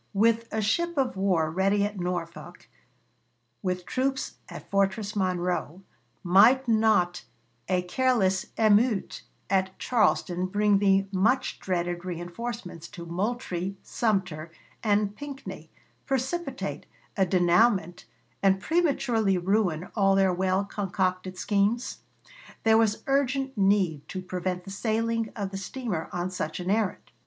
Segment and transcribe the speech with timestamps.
[0.15, 2.67] With a ship of war ready at Norfolk,
[3.61, 5.83] with troops at Fortress Monroe,
[6.23, 7.25] might not
[7.69, 14.49] a careless émeute at Charleston bring the much dreaded reënforcements to Moultrie, Sumter,
[14.83, 15.69] and Pinckney,
[16.07, 18.05] precipitate a dénouement,
[18.41, 21.99] and prematurely ruin all their well concocted schemes?
[22.63, 27.11] There was urgent need to prevent the sailing of the steamer on such an errand.